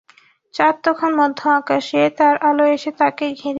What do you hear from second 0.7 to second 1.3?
তখন